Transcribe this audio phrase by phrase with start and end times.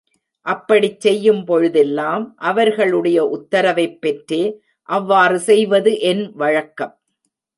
[0.45, 4.41] அப்படிச் செய்யும் பொழுதெல்லாம், அவர்களுடைய உத்தரவைப் பெற்றே
[4.89, 6.93] அவ்வாறு செய்வது என் வழக்கம்.